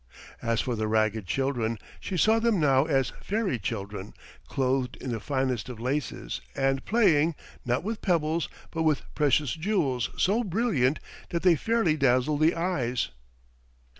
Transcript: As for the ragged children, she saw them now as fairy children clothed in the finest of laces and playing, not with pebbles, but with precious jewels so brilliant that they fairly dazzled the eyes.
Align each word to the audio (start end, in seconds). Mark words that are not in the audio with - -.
As 0.41 0.61
for 0.61 0.75
the 0.75 0.87
ragged 0.87 1.27
children, 1.27 1.77
she 1.99 2.17
saw 2.17 2.39
them 2.39 2.59
now 2.59 2.85
as 2.85 3.13
fairy 3.21 3.59
children 3.59 4.15
clothed 4.47 4.95
in 4.95 5.11
the 5.11 5.19
finest 5.19 5.69
of 5.69 5.79
laces 5.79 6.41
and 6.55 6.83
playing, 6.85 7.35
not 7.67 7.83
with 7.83 8.01
pebbles, 8.01 8.49
but 8.71 8.81
with 8.81 9.03
precious 9.13 9.51
jewels 9.53 10.09
so 10.17 10.43
brilliant 10.43 10.97
that 11.29 11.43
they 11.43 11.55
fairly 11.55 11.97
dazzled 11.97 12.41
the 12.41 12.55
eyes. 12.55 13.09